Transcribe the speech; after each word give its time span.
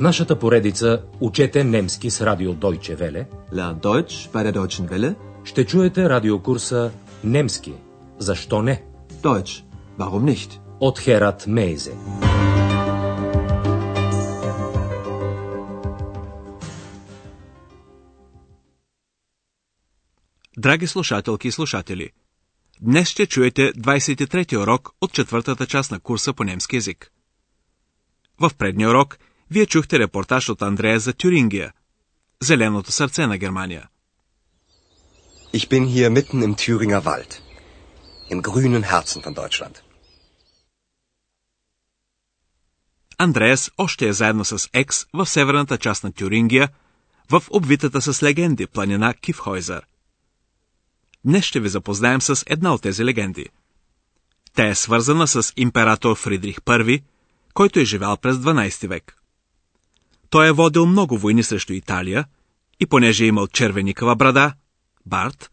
В 0.00 0.02
нашата 0.02 0.38
поредица 0.38 1.02
Учете 1.20 1.64
немски 1.64 2.10
с 2.10 2.20
радио 2.20 2.54
Deutsche 2.54 2.96
Welle 2.96 3.26
Lern 3.52 3.80
Deutsch 3.80 4.30
bei 4.32 4.44
der 4.44 4.52
Deutschen 4.52 4.88
Welle. 4.88 5.14
ще 5.44 5.66
чуете 5.66 6.08
радиокурса 6.08 6.92
Немски. 7.24 7.72
Защо 8.18 8.62
не? 8.62 8.84
Deutsch. 9.22 9.64
Warum 9.98 10.34
nicht? 10.34 10.60
От 10.80 10.98
Херат 10.98 11.46
Мейзе. 11.46 11.92
Драги 20.58 20.86
слушателки 20.86 21.48
и 21.48 21.52
слушатели, 21.52 22.10
днес 22.80 23.08
ще 23.08 23.26
чуете 23.26 23.72
23-ти 23.72 24.56
урок 24.56 24.90
от 25.00 25.12
четвъртата 25.12 25.66
част 25.66 25.90
на 25.90 26.00
курса 26.00 26.32
по 26.32 26.44
немски 26.44 26.76
язик. 26.76 27.12
В 28.40 28.50
предния 28.58 28.90
урок 28.90 29.18
вие 29.50 29.66
чухте 29.66 29.98
репортаж 29.98 30.48
от 30.48 30.62
Андрея 30.62 31.00
за 31.00 31.12
Тюрингия, 31.12 31.72
зеленото 32.42 32.92
сърце 32.92 33.26
на 33.26 33.38
Германия. 33.38 33.88
Ich 35.52 35.68
bin 35.68 35.84
hier 35.94 36.10
mitten 36.10 36.42
im 36.46 36.54
Thüringer 36.54 37.02
Wald, 37.04 37.30
im 38.32 38.42
grünen 38.42 38.82
Herzen 38.82 39.22
von 39.22 39.34
Deutschland. 39.34 39.82
Андреас 43.18 43.70
още 43.78 44.08
е 44.08 44.12
заедно 44.12 44.44
с 44.44 44.68
Екс 44.72 45.06
в 45.14 45.26
северната 45.26 45.78
част 45.78 46.04
на 46.04 46.12
Тюрингия, 46.12 46.68
в 47.30 47.42
обвитата 47.50 48.02
с 48.02 48.22
легенди 48.22 48.66
планина 48.66 49.14
Кифхойзер. 49.14 49.86
Днес 51.24 51.44
ще 51.44 51.60
ви 51.60 51.68
запознаем 51.68 52.20
с 52.20 52.44
една 52.46 52.74
от 52.74 52.82
тези 52.82 53.04
легенди. 53.04 53.46
Тя 54.54 54.66
е 54.66 54.74
свързана 54.74 55.28
с 55.28 55.52
император 55.56 56.16
Фридрих 56.16 56.56
I, 56.56 57.02
който 57.54 57.78
е 57.80 57.84
живял 57.84 58.16
през 58.16 58.36
12 58.36 58.88
век. 58.88 59.19
Той 60.30 60.48
е 60.48 60.52
водил 60.52 60.86
много 60.86 61.18
войни 61.18 61.42
срещу 61.42 61.72
Италия 61.72 62.24
и 62.80 62.86
понеже 62.86 63.24
е 63.24 63.26
имал 63.26 63.46
червеникава 63.46 64.16
брада, 64.16 64.54
Барт, 65.06 65.50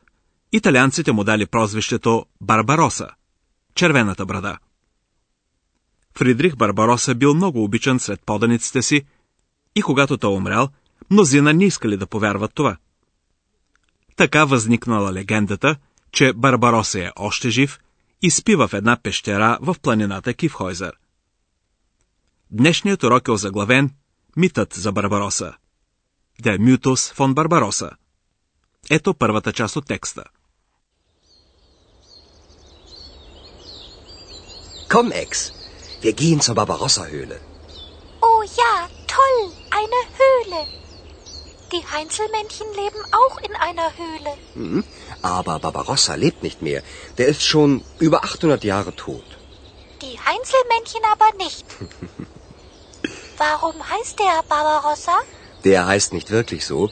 италианците 0.51 1.11
му 1.11 1.23
дали 1.23 1.45
прозвището 1.45 2.25
Барбароса, 2.41 3.07
червената 3.75 4.25
брада. 4.25 4.57
Фридрих 6.17 6.55
Барбароса 6.55 7.15
бил 7.15 7.33
много 7.33 7.63
обичан 7.63 7.99
сред 7.99 8.21
поданиците 8.25 8.81
си 8.81 9.05
и 9.75 9.81
когато 9.81 10.17
той 10.17 10.33
умрял, 10.33 10.69
мнозина 11.11 11.53
не 11.53 11.65
искали 11.65 11.97
да 11.97 12.07
повярват 12.07 12.53
това. 12.53 12.77
Така 14.15 14.45
възникнала 14.45 15.13
легендата, 15.13 15.75
че 16.11 16.33
Барбароса 16.33 16.99
е 16.99 17.11
още 17.15 17.49
жив 17.49 17.79
и 18.21 18.31
спи 18.31 18.55
в 18.55 18.69
една 18.73 18.97
пещера 19.03 19.57
в 19.61 19.75
планината 19.81 20.33
Кивхойзер. 20.33 20.93
Днешният 22.51 23.03
урок 23.03 23.27
е 23.27 23.31
озаглавен 23.31 23.91
Митът 24.36 24.74
за 24.74 24.92
Барбароса. 24.92 25.54
Der 26.42 26.58
Mythos 26.58 27.14
von 27.16 27.34
Barbarossa. 27.34 27.90
Ето 28.90 29.14
първата 29.14 29.52
част 29.52 29.76
от 29.76 29.86
текста. 29.86 30.24
Komm, 34.88 35.08
Ex, 35.24 35.30
wir 36.02 36.12
gehen 36.22 36.40
zur 36.46 36.54
Barbarossa-Höhle. 36.60 37.38
Oh 38.28 38.42
ja, 38.60 38.74
toll, 39.16 39.40
eine 39.80 40.00
Höhle. 40.20 40.60
Die 41.72 41.84
Heinzelmännchen 41.94 42.68
leben 42.82 43.02
auch 43.20 43.36
in 43.46 43.54
einer 43.66 43.88
Höhle. 44.00 44.32
Hm? 44.58 44.84
Aber 45.22 45.54
Barbarossa 45.64 46.14
lebt 46.24 46.40
nicht 46.42 46.60
mehr. 46.68 46.82
Der 47.18 47.26
ist 47.32 47.42
schon 47.42 47.70
über 48.06 48.18
800 48.24 48.64
Jahre 48.64 48.92
tot. 49.06 49.28
Die 50.02 50.16
Heinzelmännchen 50.28 51.04
aber 51.14 51.30
nicht. 51.44 51.66
Warum 53.37 53.75
heißt 53.87 54.19
der 54.19 54.43
Barbarossa? 54.49 55.17
Der 55.63 55.85
heißt 55.85 56.13
nicht 56.13 56.31
wirklich 56.31 56.65
so. 56.65 56.89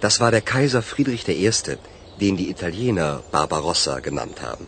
Das 0.00 0.20
war 0.20 0.30
der 0.30 0.40
Kaiser 0.40 0.82
Friedrich 0.82 1.28
I., 1.28 1.50
den 2.20 2.36
die 2.36 2.50
Italiener 2.50 3.22
Barbarossa 3.32 4.00
genannt 4.00 4.40
haben. 4.40 4.66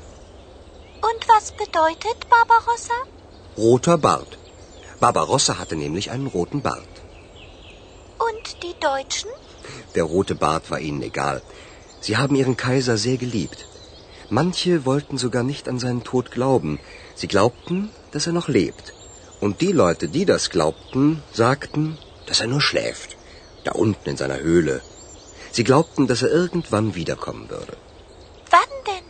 Und 1.11 1.29
was 1.29 1.53
bedeutet 1.53 2.19
Barbarossa? 2.29 2.99
Roter 3.57 3.99
Bart. 3.99 4.39
Barbarossa 5.01 5.59
hatte 5.59 5.77
nämlich 5.77 6.11
einen 6.11 6.27
roten 6.27 6.63
Bart. 6.63 6.95
Und 8.29 8.63
die 8.63 8.75
Deutschen? 8.81 9.31
Der 9.95 10.05
rote 10.05 10.35
Bart 10.35 10.71
war 10.71 10.81
ihnen 10.81 11.03
egal. 11.03 11.43
Sie 12.01 12.17
haben 12.17 12.35
ihren 12.35 12.57
Kaiser 12.57 12.97
sehr 12.97 13.17
geliebt. 13.17 13.67
Manche 14.29 14.85
wollten 14.87 15.19
sogar 15.19 15.43
nicht 15.43 15.69
an 15.69 15.79
seinen 15.79 16.05
Tod 16.05 16.31
glauben. 16.31 16.81
Sie 17.15 17.29
glaubten, 17.29 17.91
dass 18.13 18.27
er 18.27 18.33
noch 18.33 18.49
lebt. 18.49 18.95
Und 19.42 19.54
die 19.62 19.74
Leute, 19.84 20.06
die 20.16 20.26
das 20.34 20.44
glaubten, 20.56 21.04
sagten, 21.44 21.84
dass 22.28 22.42
er 22.44 22.50
nur 22.54 22.64
schläft. 22.70 23.10
Da 23.66 23.72
unten 23.86 24.10
in 24.12 24.18
seiner 24.22 24.40
Höhle. 24.48 24.76
Sie 25.56 25.66
glaubten, 25.70 26.08
dass 26.10 26.22
er 26.26 26.32
irgendwann 26.42 26.96
wiederkommen 27.00 27.50
würde. 27.50 27.76
Wann 28.52 28.72
denn? 28.86 29.08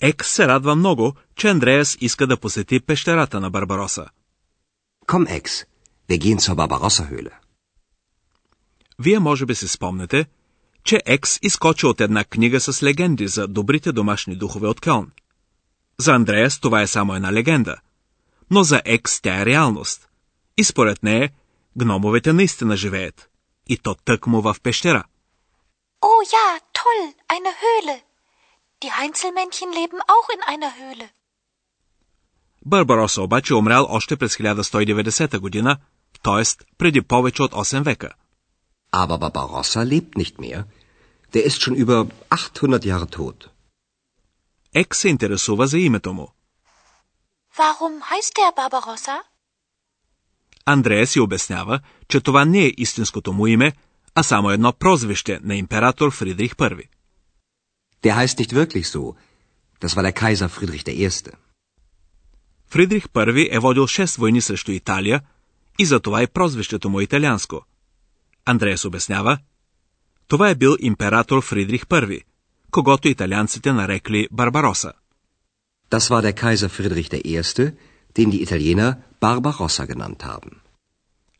Екс 0.00 0.28
се 0.28 0.48
радва 0.48 0.74
много, 0.76 1.14
че 1.36 1.48
Андреас 1.48 1.96
иска 2.00 2.26
да 2.26 2.36
посети 2.36 2.80
пещерата 2.80 3.40
на 3.40 3.50
Барбароса. 3.50 4.06
Komm, 5.06 5.26
Ex, 5.40 5.66
wir 6.08 6.18
gehen 6.18 6.38
zur 6.38 6.54
Barbarossa-Höhle. 6.54 7.30
Вие 8.98 9.18
може 9.18 9.46
би 9.46 9.54
си 9.54 9.68
спомнете, 9.68 10.26
че 10.84 11.00
Екс 11.06 11.38
изкочи 11.42 11.86
от 11.86 12.00
една 12.00 12.24
книга 12.24 12.60
с 12.60 12.82
легенди 12.82 13.28
за 13.28 13.48
добрите 13.48 13.92
домашни 13.92 14.36
духове 14.36 14.68
от 14.68 14.80
Кьон. 14.80 15.10
За 15.99 16.13
Андреас 16.13 16.59
това 16.59 16.81
е 16.81 16.87
само 16.87 17.15
една 17.15 17.33
легенда, 17.33 17.75
но 18.51 18.63
за 18.63 18.81
Екс 18.85 19.21
тя 19.21 19.41
е 19.41 19.45
реалност. 19.45 20.09
И 20.57 20.63
според 20.63 21.03
нея, 21.03 21.29
гномовете 21.77 22.33
наистина 22.33 22.77
живеят. 22.77 23.29
И 23.67 23.77
то 23.77 23.95
тъкмо 23.95 24.41
в 24.41 24.55
пещера. 24.63 25.03
Oh 26.01 26.21
ja, 26.35 26.47
toll, 26.79 27.03
eine 27.35 27.51
Höhle. 27.63 27.97
Die 28.81 28.91
Heinzelmännchen 28.99 29.71
leben 29.79 29.99
auch 30.13 30.27
in 30.35 30.41
einer 30.53 30.71
Höhle. 30.79 31.09
Барбароса 32.65 33.21
обаче 33.21 33.53
е 33.53 33.55
умрял 33.55 33.87
още 33.89 34.15
през 34.17 34.37
1190 34.37 35.39
година, 35.39 35.77
т.е. 36.23 36.65
преди 36.77 37.01
повече 37.01 37.43
от 37.43 37.51
8 37.51 37.83
века. 37.83 38.09
Aber 38.91 39.17
Barbarossa 39.17 39.83
lebt 39.85 40.15
nicht 40.15 40.39
mehr. 40.39 40.63
Der 41.33 41.43
ist 41.45 41.61
schon 41.61 41.75
über 41.75 42.07
800 42.29 42.85
Jahre 42.85 43.05
tot. 43.05 43.49
Ек 44.73 44.95
се 44.95 45.09
интересува 45.09 45.67
за 45.67 45.79
името 45.79 46.13
му. 46.13 46.33
Warum 47.57 48.01
heißt 48.11 48.33
der 48.35 48.55
Barbarossa? 48.55 49.21
Андрея 50.65 51.07
си 51.07 51.19
обяснява, 51.19 51.79
че 52.07 52.21
това 52.21 52.45
не 52.45 52.65
е 52.65 52.73
истинското 52.77 53.33
му 53.33 53.47
име, 53.47 53.73
а 54.15 54.23
само 54.23 54.49
едно 54.49 54.73
прозвище 54.73 55.39
на 55.43 55.55
император 55.55 56.11
Фридрих 56.11 56.55
I. 56.55 56.87
Der 58.03 58.15
heißt 58.15 58.39
nicht 58.39 58.53
wirklich 58.53 58.85
so. 58.85 59.15
Das 59.81 59.95
war 59.95 60.03
der 60.03 60.13
Kaiser 60.13 60.47
Friedrich 60.47 60.87
I. 60.87 61.31
Фридрих 62.67 63.07
I 63.07 63.55
е 63.55 63.59
водил 63.59 63.83
6 63.83 64.19
войни 64.19 64.41
срещу 64.41 64.71
Италия 64.71 65.21
и 65.79 65.85
затова 65.85 66.23
и 66.23 66.27
прозвището 66.27 66.89
му 66.89 66.99
е 66.99 67.03
италианско. 67.03 67.65
Андреас 68.45 68.85
обяснява, 68.85 69.37
това 70.27 70.49
е 70.49 70.55
бил 70.55 70.75
император 70.79 71.41
Фридрих 71.41 71.85
I, 71.85 72.23
когато 72.71 73.07
италианците 73.07 73.73
нарекли 73.73 74.27
Барбароса. 74.31 74.93
Das 75.91 76.09
war 76.09 76.21
der 76.21 76.33
Kaiser 76.33 76.69
Friedrich 76.69 77.09
I., 77.13 77.41
den 78.17 78.29
die 78.31 78.41
Italiener 78.45 78.91
Barbarossa 79.21 79.85
genannt 79.85 80.23
haben. 80.23 80.51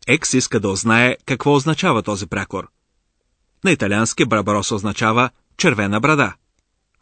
Екс 0.08 0.34
иска 0.34 0.60
да 0.60 0.70
узнае 0.70 1.18
какво 1.26 1.54
означава 1.54 2.04
този 2.04 2.28
прякор. 2.28 2.68
На 3.64 3.72
италиански 3.72 4.26
Барбароса 4.26 4.76
означава 4.76 5.30
червена 5.58 6.00
брада. 6.00 6.34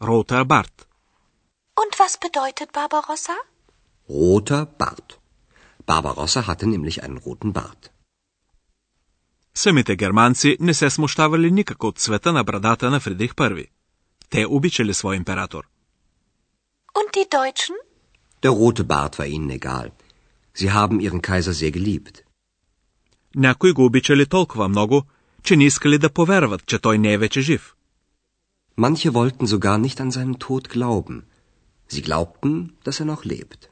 Роута 0.02 0.44
Барт. 0.44 0.86
Und 1.82 1.92
was 2.00 2.12
bedeutet 2.24 2.70
Barbarossa? 2.72 3.36
Roter 4.10 4.64
Bart. 4.80 5.08
Barbarossa 5.86 6.40
hatte 6.48 6.66
nämlich 6.66 6.96
einen 7.04 7.18
roten 7.26 7.52
Bart. 7.52 7.90
Самите 9.54 9.96
германци 9.96 10.56
не 10.60 10.74
се 10.74 10.90
смущавали 10.90 11.50
никак 11.50 11.84
от 11.84 11.98
цвета 11.98 12.32
на 12.32 12.44
брадата 12.44 12.90
на 12.90 13.00
Фридрих 13.00 13.34
I. 13.34 13.66
Те 14.30 14.46
обичали 14.46 14.92
свой 14.92 15.16
император. 15.16 15.62
Und 16.98 17.08
die 17.16 17.28
Deutschen? 17.38 17.74
Der 18.42 18.50
rote 18.50 18.84
Bart 18.84 19.18
war 19.18 19.26
ihnen 19.26 19.50
egal. 19.50 19.86
Sie 20.58 20.70
haben 20.78 21.00
ihren 21.00 21.22
Kaiser 21.22 21.52
sehr 21.52 21.70
geliebt. 21.70 22.24
Някои 23.36 23.72
го 23.72 23.84
обичали 23.84 24.26
толкова 24.26 24.68
много, 24.68 25.02
че 25.42 25.56
не 25.56 25.64
искали 25.64 25.98
да 25.98 26.10
повярват, 26.10 26.66
че 26.66 26.78
той 26.78 26.98
не 26.98 27.12
е 27.12 27.18
вече 27.18 27.40
жив. 27.40 27.74
Manche 28.78 29.10
wollten 29.10 29.46
sogar 29.46 29.78
nicht 29.86 29.98
an 30.00 30.10
seinen 30.16 30.36
Tod 30.44 30.64
glauben. 30.74 31.16
Sie 31.90 32.02
glaubten, 32.02 32.70
dass 32.84 33.00
er 33.00 33.04
noch 33.04 33.26
lebt. 33.26 33.68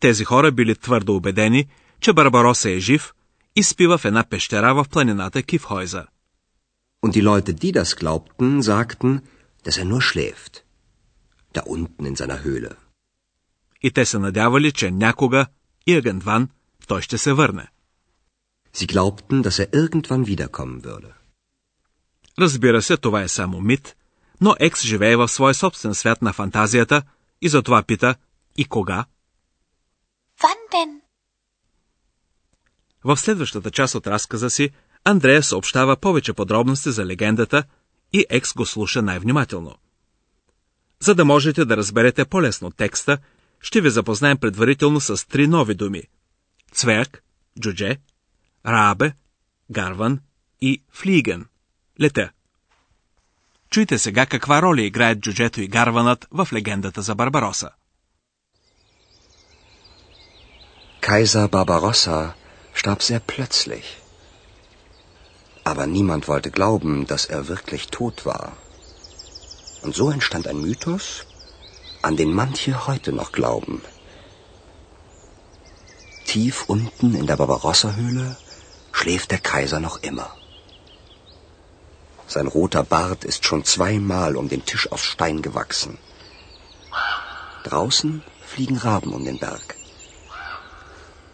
Тези 0.00 0.24
хора 0.24 0.52
били 0.52 0.74
твърдо 0.74 1.16
убедени, 1.16 1.68
че 2.00 2.12
Барбароса 2.12 2.70
е 2.70 2.78
жив 2.78 3.14
и 3.56 3.62
спива 3.62 3.98
в 3.98 4.04
една 4.04 4.24
пещера 4.24 4.74
в 4.74 4.86
планината 4.90 5.42
Кивхойзер. 5.42 6.06
Und 7.04 7.12
die 7.12 7.22
Leute, 7.22 7.52
die 7.52 7.72
das 7.72 7.90
glaubten, 8.00 8.62
sagten, 8.62 9.20
dass 9.64 9.76
er 9.80 9.86
nur 9.92 10.02
schläft. 10.10 10.54
Da 11.54 11.60
unten 11.76 12.06
in 12.10 12.16
seiner 12.16 12.40
Höhle. 12.46 12.72
и 13.84 13.90
те 13.90 14.06
се 14.06 14.18
надявали, 14.18 14.72
че 14.72 14.90
някога, 14.90 15.46
irgendwann, 15.88 16.48
той 16.86 17.02
ще 17.02 17.18
се 17.18 17.32
върне. 17.32 17.68
Sie 18.76 18.92
glaubten, 18.92 19.42
dass 19.42 19.58
er 19.58 19.70
irgendwann 19.70 20.24
wiederkommen 20.24 20.80
würde. 20.82 21.12
Разбира 22.38 22.82
се, 22.82 22.96
това 22.96 23.22
е 23.22 23.28
само 23.28 23.60
мит, 23.60 23.96
но 24.40 24.54
Екс 24.60 24.86
живее 24.86 25.16
в 25.16 25.28
своя 25.28 25.54
собствен 25.54 25.94
свят 25.94 26.22
на 26.22 26.32
фантазията 26.32 27.02
и 27.40 27.48
затова 27.48 27.82
пита 27.82 28.14
и 28.56 28.64
кога? 28.64 29.04
Wann 30.40 30.60
denn? 30.72 31.00
В 33.04 33.16
следващата 33.16 33.70
част 33.70 33.94
от 33.94 34.06
разказа 34.06 34.50
си 34.50 34.70
Андрея 35.04 35.42
съобщава 35.42 35.96
повече 35.96 36.32
подробности 36.32 36.90
за 36.90 37.06
легендата 37.06 37.64
и 38.14 38.26
Екс 38.30 38.54
го 38.54 38.66
слуша 38.66 39.02
най-внимателно. 39.02 39.74
За 41.00 41.14
да 41.14 41.24
можете 41.24 41.64
да 41.64 41.76
разберете 41.76 42.24
по-лесно 42.24 42.70
текста, 42.70 43.18
ще 43.60 43.80
ви 43.80 43.90
запознаем 43.90 44.38
предварително 44.38 45.00
с 45.00 45.28
три 45.28 45.46
нови 45.46 45.74
думи. 45.74 46.02
Цверк, 46.72 47.22
джудже, 47.60 47.96
раабе, 48.66 49.12
гарван 49.70 50.20
и 50.60 50.82
флиген, 50.90 51.46
лета. 52.00 52.30
Чуйте 53.70 53.98
сега 53.98 54.26
каква 54.26 54.62
роля 54.62 54.82
играят 54.82 55.18
джуджето 55.18 55.60
и 55.60 55.68
гарванът 55.68 56.26
в 56.30 56.48
легендата 56.52 57.02
за 57.02 57.14
Барбароса. 57.14 57.70
Kaiser 61.00 61.48
Barbarossa 61.48 62.32
starb 62.74 63.00
sehr 63.02 63.20
plötzlich. 63.20 64.03
Aber 65.64 65.86
niemand 65.86 66.28
wollte 66.28 66.50
glauben, 66.50 67.06
dass 67.06 67.24
er 67.24 67.48
wirklich 67.48 67.88
tot 67.88 68.26
war. 68.26 68.52
Und 69.82 69.94
so 69.94 70.10
entstand 70.10 70.46
ein 70.46 70.60
Mythos, 70.60 71.26
an 72.02 72.16
den 72.16 72.32
manche 72.34 72.86
heute 72.86 73.12
noch 73.12 73.32
glauben. 73.32 73.82
Tief 76.26 76.64
unten 76.66 77.14
in 77.14 77.26
der 77.26 77.36
Barbarossa-Höhle 77.36 78.36
schläft 78.92 79.30
der 79.30 79.38
Kaiser 79.38 79.80
noch 79.80 80.02
immer. 80.02 80.30
Sein 82.26 82.46
roter 82.46 82.84
Bart 82.84 83.24
ist 83.24 83.44
schon 83.44 83.64
zweimal 83.64 84.36
um 84.36 84.48
den 84.48 84.64
Tisch 84.64 84.90
aus 84.90 85.02
Stein 85.02 85.42
gewachsen. 85.42 85.98
Draußen 87.64 88.22
fliegen 88.44 88.76
Raben 88.76 89.12
um 89.12 89.24
den 89.24 89.38
Berg. 89.38 89.76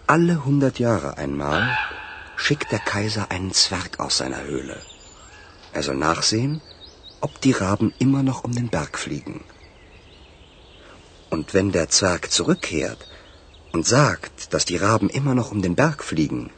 Alle 0.07 0.45
hundert 0.45 0.79
Jahre 0.79 1.17
einmal 1.17 1.77
schickt 2.45 2.73
der 2.73 2.85
Kaiser 2.93 3.31
einen 3.31 3.53
Zwerg 3.53 4.01
aus 4.01 4.17
seiner 4.21 4.43
Höhle. 4.51 4.79
Er 5.73 5.83
soll 5.83 5.97
nachsehen, 5.97 6.63
ob 7.21 7.41
die 7.43 7.53
Raben 7.53 7.93
immer 7.99 8.23
noch 8.23 8.45
um 8.45 8.53
den 8.55 8.69
Berg 8.77 8.99
fliegen. 8.99 9.45
Und 11.29 11.53
wenn 11.55 11.71
der 11.71 11.91
Zwerg 11.91 12.31
zurückkehrt 12.37 13.07
und 13.73 13.87
sagt, 13.87 14.55
dass 14.55 14.65
die 14.65 14.79
Raben 14.87 15.11
immer 15.11 15.35
noch 15.35 15.53
um 15.53 15.61
den 15.67 15.77
Berg 15.83 16.03
fliegen, 16.03 16.51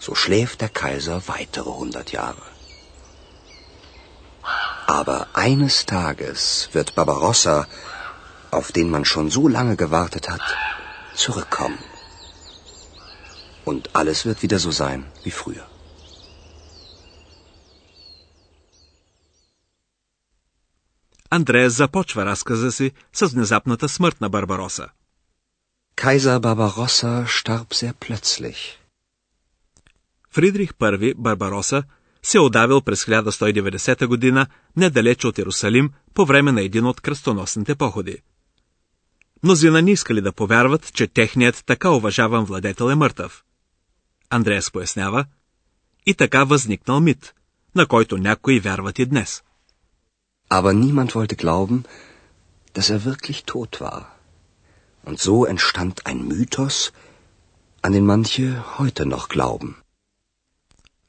so 0.00 0.14
schläft 0.14 0.62
der 0.62 0.72
Kaiser 0.82 1.22
weitere 1.26 1.70
hundert 1.82 2.10
Jahre. 2.10 2.46
Aber 4.86 5.18
eines 5.34 5.86
Tages 5.86 6.70
wird 6.72 6.94
Barbarossa, 6.96 7.66
auf 8.50 8.72
den 8.72 8.88
man 8.90 9.04
schon 9.04 9.30
so 9.30 9.46
lange 9.48 9.76
gewartet 9.76 10.28
hat, 10.28 10.46
zurückkommen. 11.14 11.91
Und 13.70 13.82
alles 14.00 14.18
wird 14.26 14.38
wieder 14.44 14.58
so 14.58 14.72
sein 14.82 15.00
wie 15.24 15.34
früher. 15.40 15.66
Андреас 21.30 21.72
започва 21.72 22.26
разказа 22.26 22.72
си 22.72 22.92
с 23.12 23.26
внезапната 23.26 23.88
смърт 23.88 24.20
на 24.20 24.28
Барбароса. 24.30 24.88
Kaiser 25.96 26.38
Barbarossa 26.38 27.26
starb 27.26 27.74
sehr 27.74 27.94
plötzlich. 27.94 28.78
Фридрих 30.30 30.70
I 30.80 31.14
Барбароса 31.14 31.82
се 32.22 32.38
отдавил 32.38 32.80
през 32.80 33.04
1190 33.04 34.06
година 34.06 34.46
недалеч 34.76 35.24
от 35.24 35.38
Иерусалим 35.38 35.90
по 36.14 36.26
време 36.26 36.52
на 36.52 36.62
един 36.62 36.86
от 36.86 37.00
кръстоносните 37.00 37.74
походи. 37.74 38.16
Мнозина 39.42 39.82
не 39.82 39.90
искали 39.90 40.20
да 40.20 40.32
повярват, 40.32 40.92
че 40.94 41.06
техният 41.06 41.62
така 41.66 41.90
уважаван 41.90 42.44
владетел 42.44 42.90
е 42.90 42.94
мъртъв. 42.94 43.44
Андреас 44.32 44.70
пояснява, 44.70 45.24
и 46.06 46.14
така 46.14 46.44
възникнал 46.44 47.00
мит, 47.00 47.34
на 47.74 47.86
който 47.86 48.18
някои 48.18 48.60
вярват 48.60 48.98
и 48.98 49.06
днес. 49.06 49.42
Aber 50.50 50.72
niemand 50.84 51.10
wollte 51.16 51.36
glauben, 51.44 51.78
dass 52.74 52.88
er 52.94 53.00
wirklich 53.10 53.38
tot 53.52 53.72
war. 53.80 54.02
Und 55.08 55.16
so 55.26 55.36
entstand 55.52 55.94
ein 56.08 56.20
Mythos, 56.30 56.76
an 57.84 57.92
den 57.96 58.06
manche 58.12 58.46
heute 58.78 59.04
noch 59.06 59.28
glauben. 59.28 59.74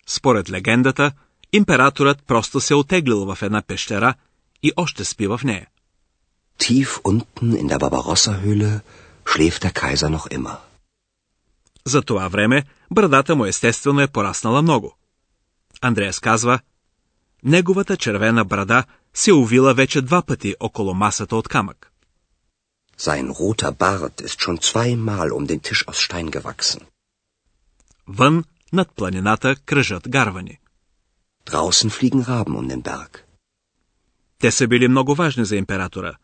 Според 0.08 0.50
легендата, 0.50 1.12
императорът 1.54 2.24
просто 2.24 2.62
се 2.62 2.76
отеглил 2.76 3.26
в 3.26 3.42
една 3.42 3.62
пещера 3.62 4.14
и 4.64 4.72
още 4.76 5.06
спи 5.06 5.28
в 5.28 5.42
нея. 5.44 5.68
Tief 6.60 7.02
unten 7.04 7.50
in 7.62 7.68
der 7.68 7.80
Barbarossa-Höhle 7.80 8.82
schläft 9.26 9.64
der 9.64 9.74
Kaiser 9.82 10.10
noch 10.10 10.28
immer. 10.38 10.58
За 11.86 12.02
това 12.02 12.28
време 12.28 12.64
брадата 12.92 13.36
му 13.36 13.46
естествено 13.46 14.02
е 14.02 14.08
пораснала 14.08 14.62
много. 14.62 14.98
Андреас 15.82 16.20
казва, 16.20 16.60
неговата 17.44 17.98
червена 17.98 18.46
брада 18.46 18.84
се 19.14 19.34
увила 19.34 19.74
вече 19.74 20.02
два 20.02 20.22
пъти 20.22 20.56
около 20.60 20.94
масата 20.94 21.36
от 21.36 21.48
камък. 21.48 21.90
Sein 22.98 23.28
roter 23.32 23.72
Bart 23.72 24.16
ist 24.28 24.40
schon 24.44 24.58
zweimal 24.70 25.28
um 25.38 25.46
den 25.46 25.60
Tisch 25.60 25.86
aus 25.86 26.00
Stein 26.06 26.30
gewachsen. 26.30 26.82
Вън, 28.08 28.44
над 28.74 28.96
планината, 28.96 29.56
кръжат 29.56 30.10
гарвани. 30.10 30.60
Draußen 31.46 31.90
fliegen 31.90 32.24
Raben 32.24 32.56
um 32.56 32.68
den 32.68 32.82
Berg. 32.82 33.24
Те 34.40 34.52
са 34.52 34.68
били 34.68 34.88
много 34.88 35.16
важни 35.16 35.46
за 35.46 35.56
императора. 35.56 36.16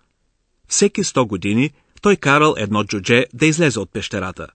Всеки 0.67 1.03
100 1.03 1.27
години 1.27 1.71
той 2.01 2.15
карал 2.15 2.55
едно 2.57 2.83
джудже 2.83 3.25
да 3.33 3.45
излезе 3.45 3.79
от 3.79 3.93
пещерата. 3.93 4.47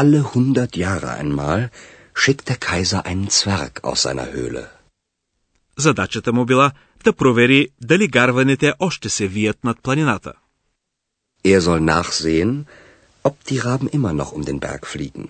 Alle 0.00 0.20
hundert 0.34 0.72
Jahre 0.76 1.10
einmal 1.20 1.70
schickt 2.20 2.48
der 2.48 2.58
Kaiser 2.68 3.00
einen 3.10 3.30
Zwerg 3.30 3.74
aus 3.84 4.02
seiner 4.02 4.28
Höhle. 4.34 4.66
Задачата 5.76 6.32
му 6.32 6.44
била 6.46 6.72
да 7.04 7.12
провери 7.12 7.68
дали 7.80 8.08
гарваните 8.08 8.72
още 8.78 9.08
се 9.08 9.28
вият 9.28 9.64
над 9.64 9.82
планината. 9.82 10.32
Er 11.44 11.60
soll 11.60 11.80
nachsehen, 11.94 12.66
ob 13.24 13.34
die 13.48 13.60
Raben 13.66 13.88
immer 13.96 14.12
noch 14.20 14.32
um 14.36 14.42
den 14.44 14.58
Berg 14.58 14.86
fliegen. 14.86 15.28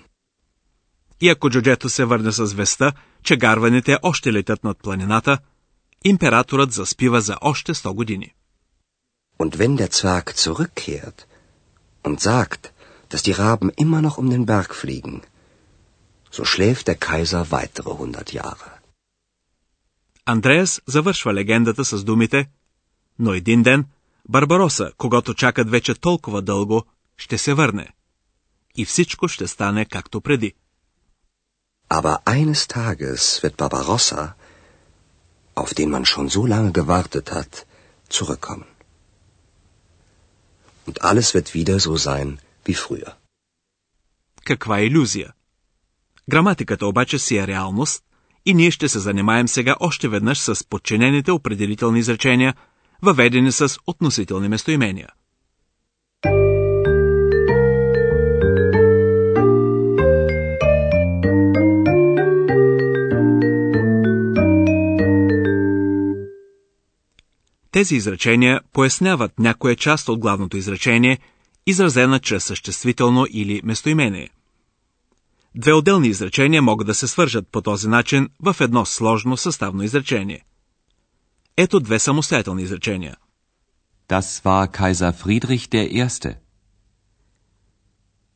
И 1.21 1.29
ако 1.29 1.51
джуджето 1.51 1.89
се 1.89 2.05
върне 2.05 2.33
с 2.33 2.55
веста, 2.55 2.93
че 3.23 3.37
гарваните 3.37 3.99
още 4.03 4.33
летят 4.33 4.65
над 4.65 4.79
планината, 4.79 5.39
императорът 6.05 6.73
заспива 6.73 7.21
за 7.21 7.37
още 7.41 7.75
100 7.75 7.95
години. 7.95 8.35
Und 9.39 9.57
wenn 9.57 9.77
der 9.77 9.91
Zwerg 9.91 10.27
zurückkehrt 10.35 11.27
und 12.05 12.21
sagt, 12.21 12.72
dass 13.13 13.23
die 13.23 13.37
Raben 13.43 13.71
immer 13.85 14.01
noch 14.03 14.17
um 14.19 14.29
den 14.31 14.45
Berg 14.47 14.75
fliegen, 14.75 15.23
so 16.31 16.45
schläft 16.45 16.87
der 16.89 16.99
Kaiser 17.09 17.51
weitere 17.51 17.93
hundert 18.01 18.33
Jahre. 18.33 18.71
Андреас 20.25 20.83
завършва 20.87 21.35
легендата 21.35 21.85
с 21.85 22.05
думите 22.05 22.49
Но 23.19 23.35
един 23.35 23.63
ден 23.63 23.85
Барбароса, 24.29 24.93
когато 24.99 25.35
чакат 25.35 25.71
вече 25.71 25.95
толкова 25.95 26.43
дълго, 26.43 26.85
ще 27.17 27.39
се 27.39 27.55
върне. 27.55 27.89
И 28.77 28.85
всичко 28.85 29.29
ще 29.29 29.49
стане 29.49 29.85
както 29.85 30.21
преди. 30.21 30.55
Aber 31.91 32.19
eines 32.25 32.61
Tages 32.77 33.23
wird 33.43 33.57
Barbarossa, 33.57 34.35
auf 35.57 35.71
den 35.79 35.89
man 35.95 36.05
schon 36.13 36.29
so 36.37 36.43
lange 36.55 36.73
gewartet 36.81 37.29
hat, 37.37 37.53
zurückkommen. 38.17 38.69
Und 40.87 40.97
alles 41.11 41.29
wird 41.35 41.49
wieder 41.59 41.79
so 41.87 41.95
sein 42.09 42.29
wie 42.66 42.76
früher. 42.76 43.14
Каква 44.46 44.82
иллюзия! 44.82 45.34
Граматиката 46.30 46.88
обаче 46.88 47.20
си 47.20 47.38
е 47.38 47.48
реалност 47.48 48.04
и 48.46 48.54
ние 48.54 48.72
ще 48.72 48.90
се 48.90 49.00
занимаем 49.00 49.48
сега 49.48 49.76
още 49.80 50.08
веднъж 50.08 50.40
с 50.40 50.68
подчинените 50.70 51.32
определителни 51.32 52.00
изречения, 52.00 52.56
въведени 53.02 53.52
с 53.52 53.78
относителни 53.88 54.50
местоимения. 54.50 55.10
Тези 67.72 67.96
изречения 67.96 68.62
поясняват 68.74 69.40
някоя 69.40 69.76
част 69.76 70.10
от 70.10 70.20
главното 70.20 70.58
изречение, 70.58 71.20
изразена 71.66 72.20
чрез 72.20 72.44
съществително 72.44 73.26
или 73.30 73.62
местоимение. 73.64 74.30
Две 75.56 75.74
отделни 75.74 76.08
изречения 76.08 76.62
могат 76.62 76.88
да 76.88 76.94
се 76.94 77.08
свържат 77.08 77.48
по 77.48 77.62
този 77.62 77.88
начин 77.88 78.30
в 78.40 78.56
едно 78.60 78.86
сложно 78.86 79.38
съставно 79.38 79.84
изречение. 79.84 80.46
Ето 81.58 81.80
две 81.80 82.00
самостоятелни 82.00 82.64
изречения. 82.64 83.16
Das 84.10 84.44
war 84.46 84.68
Kaiser 84.80 85.14
Friedrich 85.24 85.70
der 85.72 85.88
Erste. 86.06 86.38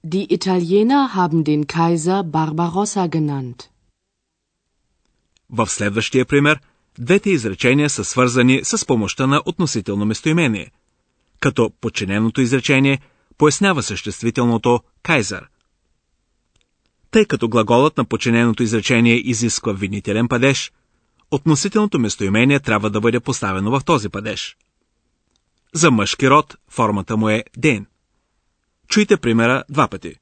Die 0.05 0.27
Italiener 0.37 1.03
haben 1.17 1.43
den 1.43 1.65
Kaiser 1.67 2.23
Barbarossa 2.23 3.07
genannt. 3.07 3.69
В 5.49 5.67
следващия 5.67 6.25
пример, 6.25 6.59
двете 6.99 7.29
изречения 7.29 7.89
са 7.89 8.05
свързани 8.05 8.61
с 8.63 8.85
помощта 8.85 9.27
на 9.27 9.41
относително 9.45 10.05
местоимение, 10.05 10.71
като 11.39 11.71
подчиненото 11.81 12.41
изречение 12.41 12.99
пояснява 13.37 13.83
съществителното 13.83 14.79
кайзер. 15.03 15.49
Тъй 17.11 17.25
като 17.25 17.49
глаголът 17.49 17.97
на 17.97 18.05
подчиненото 18.05 18.63
изречение 18.63 19.15
изисква 19.15 19.73
винителен 19.73 20.27
падеж, 20.27 20.71
относителното 21.31 21.99
местоимение 21.99 22.59
трябва 22.59 22.89
да 22.89 23.01
бъде 23.01 23.19
поставено 23.19 23.79
в 23.79 23.85
този 23.85 24.09
падеж. 24.09 24.57
За 25.73 25.91
мъжки 25.91 26.29
род 26.29 26.55
формата 26.69 27.17
му 27.17 27.29
е 27.29 27.43
ден. 27.57 27.85
Чуйте 28.87 29.17
примера 29.17 29.63
два 29.69 29.87
пъти. 29.87 30.15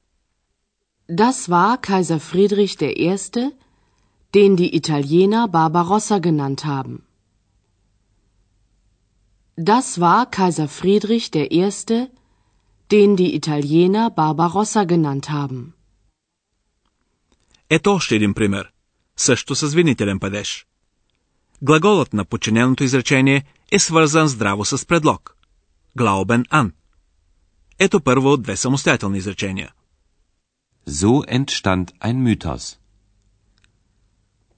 Das 1.10 1.48
war 1.48 1.80
Kaiser 1.88 2.18
Friedrich 2.18 2.82
I., 2.82 3.52
den 4.32 4.56
die 4.56 4.70
Italiener 4.80 5.44
Barbarossa 5.48 6.16
genannt 6.18 6.60
haben. 6.64 6.96
Das 9.70 9.86
war 10.02 10.26
Kaiser 10.36 10.68
Friedrich 10.78 11.26
I., 11.36 12.08
den 12.90 13.16
die 13.16 13.30
Italiener 13.40 14.10
Barbarossa 14.10 14.84
genannt 14.84 15.26
haben. 15.28 15.72
Ето 17.70 17.92
още 17.92 18.14
един 18.14 18.34
пример, 18.34 18.72
също 19.16 19.54
с 19.54 19.74
винителен 19.74 20.18
падеж. 20.18 20.66
Глаголът 21.62 22.12
на 22.12 22.24
подчиненото 22.24 22.84
изречение 22.84 23.44
е 23.72 23.78
свързан 23.78 24.28
здраво 24.28 24.64
с 24.64 24.86
предлог. 24.86 25.36
Глаубен 25.96 26.44
ан. 26.50 26.72
Ето 27.78 28.00
първо 28.00 28.32
от 28.32 28.42
две 28.42 28.56
самостоятелни 28.56 29.18
изречения. 29.18 29.72
So 30.88 31.12
entstand 31.38 31.86
ein 32.00 32.16
Mythos. 32.26 32.78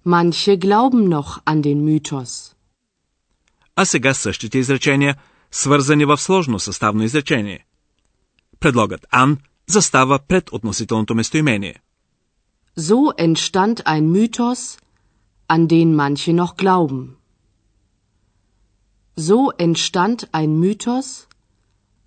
Manche 0.07 0.57
glauben 0.67 1.05
noch 1.09 1.31
an 1.45 1.61
den 1.61 1.85
Mythos. 1.85 2.55
А 3.77 3.85
сега 3.85 4.15
същите 4.15 4.59
изречения, 4.59 5.17
свързани 5.51 6.05
в 6.05 6.19
сложно 6.19 6.59
съставно 6.59 7.03
изречение. 7.03 7.65
Предлогът 8.60 9.06
ан 9.12 9.38
застава 9.68 10.20
пред 10.28 10.54
относителното 10.54 11.16
местоимение. 11.16 11.76
So 12.78 13.00
entstand 13.28 13.76
ein 13.84 14.06
Mythos, 14.16 14.62
an 15.48 15.68
den 15.68 15.90
manche 15.96 16.34
noch 16.34 16.54
glauben. 16.58 17.02
So 19.28 19.40
entstand 19.60 20.18
ein 20.32 20.52
Mythos, 20.64 21.28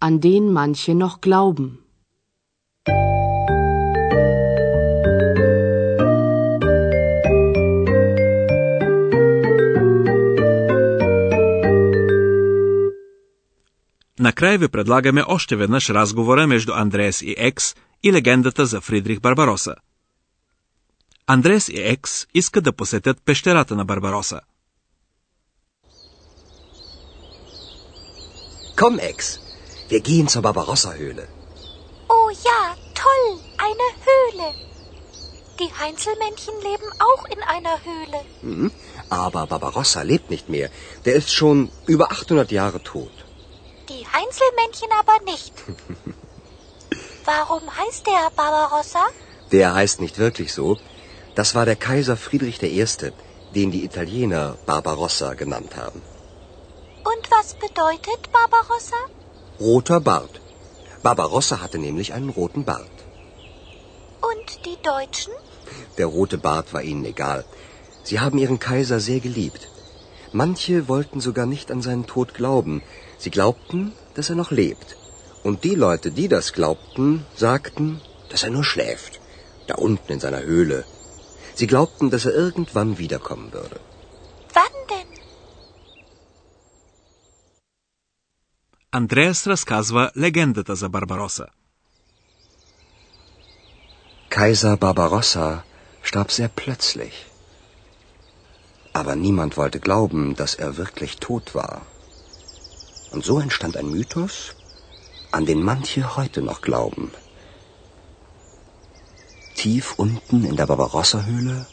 an 0.00 0.20
den 0.20 0.52
manche 0.52 0.94
noch 0.94 1.20
glauben. 1.20 1.79
Накрая 14.20 14.58
ви 14.58 14.68
предлагаме 14.68 15.25
още 15.26 15.56
веднъж 15.56 15.90
разговора 15.90 16.46
между 16.46 16.73
Андреас 16.73 17.23
и 17.23 17.35
Екс 17.38 17.75
и 18.02 18.12
легендата 18.12 18.66
за 18.66 18.80
Фридрих 18.80 19.20
Барбароса. 19.20 19.75
Андреас 21.26 21.68
и 21.68 21.80
Екс 21.80 22.26
искат 22.35 22.64
да 22.64 22.73
посетят 22.73 23.23
пещерата 23.25 23.76
на 23.76 23.85
Барбароса. 23.85 24.40
Komm, 28.76 28.99
Ex, 29.12 29.18
wir 29.90 30.00
gehen 30.08 30.28
zur 30.28 30.42
Barbarossa-Höhle. 30.46 31.25
Oh 32.16 32.28
ja, 32.49 32.61
toll, 33.04 33.26
eine 33.66 33.88
Höhle. 34.08 34.49
Die 35.61 35.70
Heinzelmännchen 35.82 36.56
leben 36.68 36.90
auch 37.08 37.25
in 37.35 37.40
einer 37.54 37.76
Höhle. 37.88 38.20
Mhm. 38.42 38.70
Aber 39.23 39.46
Barbarossa 39.52 40.02
lebt 40.02 40.28
nicht 40.35 40.49
mehr. 40.56 40.68
Der 41.06 41.14
ist 41.20 41.30
schon 41.32 41.58
über 41.87 42.06
800 42.12 42.52
Jahre 42.52 42.80
tot. 42.82 43.14
Die 43.91 44.05
Heinzelmännchen 44.17 44.91
aber 45.01 45.17
nicht. 45.31 45.53
Warum 47.25 47.63
heißt 47.79 48.07
der 48.07 48.24
Barbarossa? 48.38 49.03
Der 49.51 49.74
heißt 49.74 50.00
nicht 50.00 50.17
wirklich 50.17 50.53
so. 50.53 50.77
Das 51.36 51.55
war 51.55 51.65
der 51.65 51.75
Kaiser 51.75 52.15
Friedrich 52.15 52.62
I., 52.63 52.86
den 53.55 53.71
die 53.71 53.83
Italiener 53.83 54.45
Barbarossa 54.65 55.33
genannt 55.33 55.75
haben. 55.75 56.01
Und 57.12 57.24
was 57.36 57.53
bedeutet 57.65 58.31
Barbarossa? 58.38 59.01
Roter 59.60 60.00
Bart. 60.00 60.39
Barbarossa 61.03 61.60
hatte 61.60 61.79
nämlich 61.88 62.13
einen 62.13 62.29
roten 62.29 62.63
Bart. 62.63 62.98
Und 64.29 64.65
die 64.65 64.77
Deutschen? 64.91 65.33
Der 65.98 66.05
rote 66.05 66.38
Bart 66.38 66.74
war 66.74 66.83
ihnen 66.83 67.05
egal. 67.13 67.43
Sie 68.03 68.19
haben 68.21 68.38
ihren 68.38 68.60
Kaiser 68.60 69.00
sehr 69.01 69.19
geliebt. 69.19 69.70
Manche 70.32 70.88
wollten 70.88 71.20
sogar 71.20 71.46
nicht 71.46 71.70
an 71.70 71.82
seinen 71.82 72.06
Tod 72.06 72.35
glauben. 72.35 72.82
Sie 73.18 73.30
glaubten, 73.30 73.92
dass 74.14 74.30
er 74.30 74.37
noch 74.37 74.50
lebt. 74.50 74.96
Und 75.42 75.64
die 75.64 75.76
Leute, 75.87 76.11
die 76.11 76.28
das 76.28 76.52
glaubten, 76.52 77.25
sagten, 77.35 78.00
dass 78.30 78.42
er 78.42 78.50
nur 78.50 78.64
schläft. 78.64 79.20
Da 79.68 79.75
unten 79.76 80.12
in 80.12 80.20
seiner 80.20 80.42
Höhle. 80.42 80.85
Sie 81.54 81.66
glaubten, 81.66 82.11
dass 82.11 82.25
er 82.25 82.35
irgendwann 82.35 82.99
wiederkommen 82.99 83.52
würde. 83.52 83.78
Wann 84.54 84.76
denn? 84.90 85.11
Андреас 88.90 89.46
разказва 89.46 90.11
легендата 90.14 90.75
за 90.75 90.88
Барбароса. 90.88 91.46
Kaiser 94.30 94.76
Barbarossa 94.76 95.64
starb 96.02 96.30
sehr 96.30 96.49
plötzlich. 96.49 97.14
Aber 98.93 99.15
niemand 99.15 99.57
wollte 99.57 99.79
glauben, 99.79 100.36
dass 100.36 100.55
er 100.55 100.77
wirklich 100.77 101.17
tot 101.17 101.55
war. 101.55 101.81
Und 103.12 103.24
so 103.25 103.39
entstand 103.39 103.77
ein 103.77 103.89
Mythos, 103.89 104.55
an 105.31 105.45
den 105.45 105.63
manche 105.63 106.17
heute 106.17 106.41
noch 106.41 106.62
glauben. 106.62 107.12
Tief 109.55 109.93
unten 109.98 110.43
in 110.43 110.55
der 110.55 110.65
Barbarossa-Höhle 110.65 111.65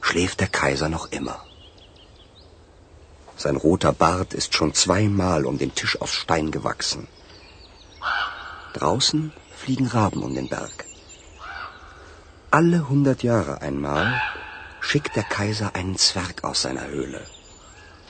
schläft 0.00 0.40
der 0.40 0.48
Kaiser 0.48 0.88
noch 0.88 1.10
immer. 1.10 1.40
Sein 3.36 3.56
roter 3.56 3.92
Bart 3.92 4.34
ist 4.34 4.54
schon 4.54 4.74
zweimal 4.74 5.46
um 5.46 5.56
den 5.56 5.74
Tisch 5.74 6.00
aus 6.00 6.12
Stein 6.12 6.50
gewachsen. 6.50 7.08
Draußen 8.74 9.32
fliegen 9.56 9.86
Raben 9.86 10.22
um 10.22 10.34
den 10.34 10.48
Berg. 10.48 10.84
Alle 12.50 12.88
hundert 12.88 13.22
Jahre 13.22 13.62
einmal 13.62 14.20
schickt 14.80 15.16
der 15.16 15.22
Kaiser 15.22 15.74
einen 15.74 15.96
Zwerg 15.96 16.44
aus 16.44 16.62
seiner 16.62 16.86
Höhle. 16.88 17.26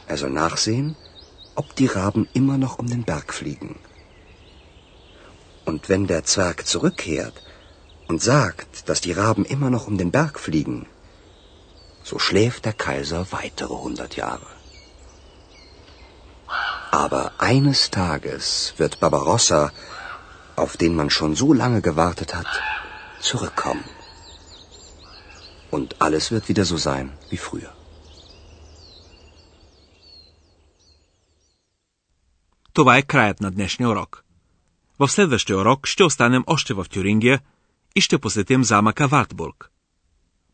Er 0.07 0.17
soll 0.17 0.31
nachsehen, 0.31 0.97
ob 1.55 1.75
die 1.77 1.87
Raben 1.87 2.29
immer 2.33 2.59
noch 2.59 2.79
um 2.79 2.89
den 2.89 3.05
Berg 3.05 3.35
fliegen. 3.35 3.79
Und 5.65 5.89
wenn 5.89 6.07
der 6.07 6.25
Zwerg 6.25 6.67
zurückkehrt 6.67 7.43
und 8.09 8.23
sagt, 8.23 8.89
dass 8.89 9.00
die 9.00 9.12
Raben 9.12 9.45
immer 9.45 9.71
noch 9.71 9.87
um 9.87 9.99
den 9.99 10.11
Berg 10.11 10.41
fliegen, 10.41 10.87
so 12.03 12.19
schläft 12.19 12.65
der 12.65 12.73
Kaiser 12.73 13.27
weitere 13.31 13.75
hundert 13.75 14.17
Jahre. 14.17 14.47
Aber 16.91 17.33
eines 17.39 17.91
Tages 17.91 18.75
wird 18.79 18.99
Barbarossa, 19.00 19.71
auf 20.57 20.77
den 20.77 20.95
man 20.97 21.11
schon 21.11 21.37
so 21.37 21.53
lange 21.53 21.83
gewartet 21.83 22.35
hat, 22.35 22.49
zurückkommen. 23.21 23.85
Und 25.77 25.89
alles 26.07 26.25
wird 26.33 26.45
wieder 26.50 26.65
so 26.65 26.77
sein 26.77 27.07
wie 27.31 27.41
früher. 27.49 27.73
Това 32.73 32.99
е 32.99 33.03
краят 33.03 33.41
на 33.41 33.50
днешния 33.50 33.89
урок. 33.89 34.25
В 34.99 35.09
следващия 35.09 35.57
урок 35.59 35.87
ще 35.87 36.05
останем 36.05 36.45
още 36.47 36.75
в 36.75 36.87
Тюрингия 36.91 37.41
и 37.97 38.00
ще 38.00 38.19
посетим 38.19 38.65
замъка 38.65 39.09
Вартбург. 39.09 39.71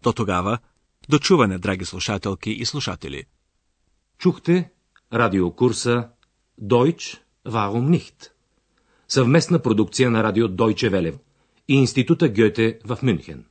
До 0.02 0.12
тогава, 0.12 0.58
до 1.08 1.18
чуване, 1.18 1.58
драги 1.58 1.84
слушателки 1.84 2.50
и 2.50 2.64
слушатели. 2.66 3.24
Чухте 4.18 4.70
радиокурса 5.12 6.08
Deutsch, 6.62 7.18
warum 7.46 7.98
nicht? 7.98 8.30
Съвместна 9.08 9.62
продукция 9.62 10.10
на 10.10 10.22
радио 10.22 10.48
Deutsche 10.48 10.90
Welle 10.90 11.18
и 11.68 11.74
Института 11.74 12.28
Гьоте 12.28 12.78
в 12.84 12.98
Мюнхен. 13.02 13.44